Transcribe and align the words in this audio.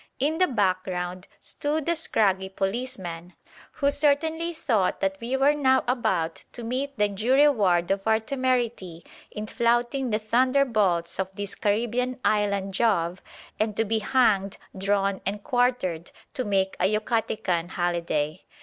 In 0.17 0.39
the 0.39 0.47
background 0.47 1.27
stood 1.41 1.85
the 1.85 1.95
scraggy 1.95 2.49
policeman, 2.49 3.35
who 3.73 3.91
certainly 3.91 4.51
thought 4.51 4.99
that 4.99 5.21
we 5.21 5.37
were 5.37 5.53
now 5.53 5.83
about 5.87 6.43
to 6.53 6.63
meet 6.63 6.97
the 6.97 7.07
due 7.07 7.35
reward 7.35 7.91
of 7.91 8.07
our 8.07 8.19
temerity 8.19 9.05
in 9.29 9.45
flouting 9.45 10.09
the 10.09 10.17
thunderbolts 10.17 11.19
of 11.19 11.35
this 11.35 11.53
Caribbean 11.53 12.19
island 12.25 12.73
Jove 12.73 13.21
and 13.59 13.77
to 13.77 13.85
be 13.85 13.99
hanged, 13.99 14.57
drawn 14.75 15.21
and 15.23 15.43
quartered 15.43 16.09
to 16.33 16.43
"make 16.45 16.75
a 16.79 16.85
Yucatecan 16.91 17.69
holiday." 17.69 18.41